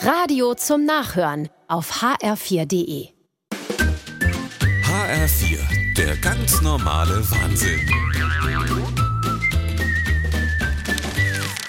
Radio 0.00 0.54
zum 0.54 0.84
Nachhören 0.84 1.48
auf 1.66 2.02
hr4.de. 2.02 3.08
HR4, 4.84 5.94
der 5.96 6.16
ganz 6.18 6.62
normale 6.62 7.28
Wahnsinn. 7.28 7.80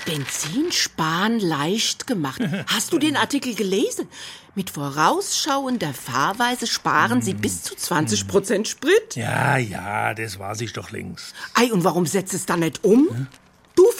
Benzin 0.06 0.72
sparen 0.72 1.40
leicht 1.40 2.06
gemacht. 2.06 2.40
Hast 2.68 2.94
du 2.94 3.00
den 3.00 3.18
Artikel 3.18 3.56
gelesen? 3.56 4.08
Mit 4.54 4.70
vorausschauender 4.70 5.96
Fahrweise 5.96 6.68
sparen 6.68 7.24
sie 7.24 7.34
bis 7.34 7.64
zu 7.64 7.76
20 7.76 8.28
Prozent 8.28 8.68
Sprit. 8.68 9.16
Ja, 9.16 9.58
ja, 9.58 10.14
das 10.14 10.38
weiß 10.38 10.62
ich 10.62 10.74
doch 10.74 10.92
längst. 10.92 11.34
Ei, 11.56 11.74
und 11.74 11.84
warum 11.84 12.06
setzt 12.06 12.36
es 12.36 12.46
dann 12.46 12.60
nicht 12.60 12.84
um? 12.84 13.28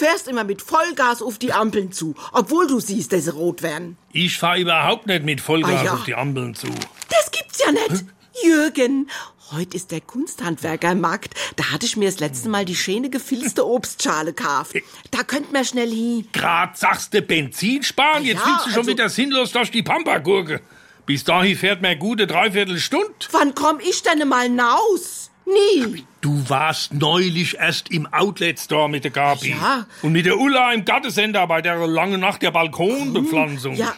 Du 0.00 0.06
fährst 0.06 0.28
immer 0.28 0.44
mit 0.44 0.62
Vollgas 0.62 1.20
auf 1.20 1.36
die 1.36 1.52
Ampeln 1.52 1.92
zu, 1.92 2.14
obwohl 2.32 2.66
du 2.66 2.80
siehst, 2.80 3.12
dass 3.12 3.24
sie 3.24 3.32
rot 3.34 3.60
werden. 3.60 3.98
Ich 4.14 4.38
fahr 4.38 4.56
überhaupt 4.56 5.06
nicht 5.06 5.24
mit 5.26 5.42
Vollgas 5.42 5.80
Ah, 5.80 5.84
ja. 5.84 5.92
auf 5.92 6.04
die 6.04 6.14
Ampeln 6.14 6.54
zu. 6.54 6.68
Das 7.10 7.30
gibt's 7.30 7.58
ja 7.62 7.70
nicht. 7.70 8.06
Jürgen, 8.42 9.10
heute 9.52 9.76
ist 9.76 9.90
der 9.90 10.00
Kunsthandwerkermarkt. 10.00 11.34
Da 11.56 11.64
hatte 11.72 11.84
ich 11.84 11.98
mir 11.98 12.06
das 12.10 12.18
letzte 12.18 12.48
Mal 12.48 12.64
die 12.64 12.76
schöne 12.76 13.10
gefilzte 13.10 13.66
Obstschale 13.66 14.32
gekauft. 14.32 14.74
Da 15.10 15.22
könnt 15.22 15.52
man 15.52 15.66
schnell 15.66 15.90
hin. 15.90 16.26
Grad 16.32 16.78
sagst 16.78 17.12
du 17.12 17.20
Benzin 17.20 17.82
sparen, 17.82 18.24
jetzt 18.24 18.40
Ja, 18.40 18.46
willst 18.46 18.66
du 18.66 18.70
schon 18.70 18.78
also- 18.78 18.90
wieder 18.92 19.10
sinnlos 19.10 19.52
durch 19.52 19.70
die 19.70 19.82
Pampa-Gurke. 19.82 20.62
Bis 21.04 21.24
dahin 21.24 21.58
fährt 21.58 21.82
mir 21.82 21.94
gute 21.96 22.26
Dreiviertelstunde. 22.26 23.12
Wann 23.32 23.54
komm 23.54 23.80
ich 23.80 24.02
denn 24.02 24.26
mal 24.26 24.48
naus? 24.48 25.30
Nie. 25.52 26.04
Du 26.20 26.48
warst 26.48 26.92
neulich 26.92 27.56
erst 27.58 27.90
im 27.90 28.06
Outlet-Store 28.12 28.90
mit 28.90 29.04
der 29.04 29.10
Gabi. 29.10 29.50
Ja. 29.50 29.86
Und 30.02 30.12
mit 30.12 30.26
der 30.26 30.38
Ulla 30.38 30.72
im 30.72 30.84
Gartensender 30.84 31.46
bei 31.46 31.62
der 31.62 31.86
langen 31.86 32.20
Nacht 32.20 32.42
der 32.42 32.50
Balkonbepflanzung. 32.50 33.74
Ja. 33.74 33.94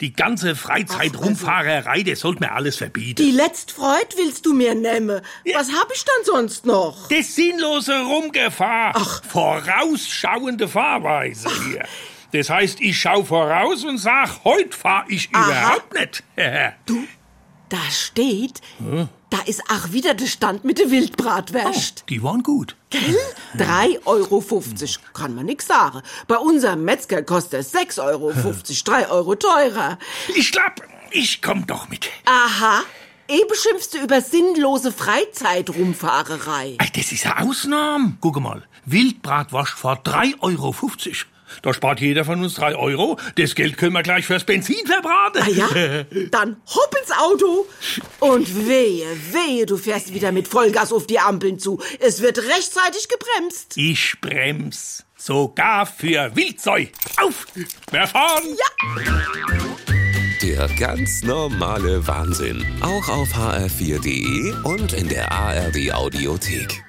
Die 0.00 0.12
ganze 0.12 0.56
Freizeitrumfahrerei, 0.56 2.02
das 2.02 2.20
sollte 2.20 2.40
mir 2.40 2.52
alles 2.52 2.76
verbieten. 2.76 3.22
Die 3.22 3.30
letzte 3.30 3.74
Freude 3.74 4.16
willst 4.16 4.46
du 4.46 4.52
mir 4.52 4.74
nehmen. 4.74 5.20
Was 5.54 5.72
hab 5.72 5.92
ich 5.94 6.04
dann 6.04 6.24
sonst 6.24 6.66
noch? 6.66 7.08
Das 7.08 7.34
sinnlose 7.36 8.00
Rumgefahr. 8.02 8.98
Vorausschauende 9.28 10.66
Fahrweise 10.68 11.48
hier. 11.68 11.84
Das 12.32 12.50
heißt, 12.50 12.80
ich 12.80 12.98
schau 12.98 13.22
voraus 13.24 13.84
und 13.84 13.98
sag, 13.98 14.44
heute 14.44 14.76
fahr 14.76 15.04
ich 15.08 15.28
Aha. 15.32 15.46
überhaupt 15.46 15.94
nicht. 15.94 16.24
Da 17.68 17.78
steht, 17.88 18.60
da 19.30 19.38
ist 19.46 19.62
auch 19.70 19.92
wieder 19.92 20.14
der 20.14 20.26
Stand 20.26 20.64
mit 20.64 20.78
der 20.78 20.90
Wildbratwurst. 20.90 22.04
Die 22.08 22.22
waren 22.22 22.42
gut. 22.42 22.76
Gell? 22.90 23.16
3,50 23.56 24.00
Euro. 24.04 24.42
Kann 25.14 25.34
man 25.34 25.46
nix 25.46 25.66
sagen. 25.66 26.02
Bei 26.26 26.36
unserem 26.36 26.84
Metzger 26.84 27.22
kostet 27.22 27.60
es 27.60 27.74
6,50 27.74 28.04
Euro. 28.04 28.32
3 28.32 29.08
Euro 29.08 29.34
teurer. 29.36 29.98
Ich 30.34 30.52
glaub, 30.52 30.82
ich 31.10 31.40
komm 31.40 31.66
doch 31.66 31.88
mit. 31.88 32.08
Aha. 32.24 32.82
Eben 33.28 33.54
schimpfst 33.54 33.90
du 33.94 33.98
über 33.98 34.20
sinnlose 34.20 34.90
Freizeitrumfahrerei. 34.90 36.76
Ey, 36.78 36.90
das 36.94 37.12
ist 37.12 37.26
eine 37.26 37.38
Ausnahme. 37.48 38.16
Guck 38.20 38.40
mal, 38.40 38.66
Wildbratwurst 38.86 39.72
vor 39.72 40.02
3,50 40.02 40.40
Euro. 40.40 40.74
Da 41.62 41.74
spart 41.74 42.00
jeder 42.00 42.24
von 42.24 42.42
uns 42.42 42.54
3 42.54 42.74
Euro. 42.76 43.18
Das 43.36 43.54
Geld 43.54 43.76
können 43.76 43.92
wir 43.92 44.02
gleich 44.02 44.26
fürs 44.26 44.44
Benzin 44.44 44.86
verbraten. 44.86 45.42
Ah 45.42 45.48
ja? 45.48 45.68
Dann 46.30 46.56
hopp 46.66 46.96
ins 47.00 47.12
Auto 47.16 47.66
und 48.20 48.68
wehe, 48.68 49.06
wehe, 49.32 49.66
du 49.66 49.76
fährst 49.76 50.14
wieder 50.14 50.32
mit 50.32 50.48
Vollgas 50.48 50.92
auf 50.92 51.06
die 51.06 51.18
Ampeln 51.18 51.58
zu. 51.58 51.80
Es 52.00 52.22
wird 52.22 52.38
rechtzeitig 52.38 53.08
gebremst. 53.08 53.76
Ich 53.76 54.20
brems. 54.20 55.04
Sogar 55.16 55.84
für 55.84 56.34
Wildzeug. 56.34 56.92
Auf! 57.22 57.46
Wir 57.90 58.06
fahren! 58.06 58.56
Der 60.42 60.66
ganz 60.78 61.22
normale 61.22 62.06
Wahnsinn. 62.06 62.64
Auch 62.80 63.06
auf 63.10 63.28
hr4.de 63.34 64.54
und 64.64 64.94
in 64.94 65.08
der 65.08 65.30
ARD 65.30 65.92
Audiothek. 65.92 66.82